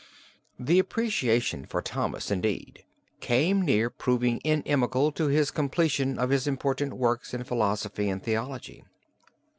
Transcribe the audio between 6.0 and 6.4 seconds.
of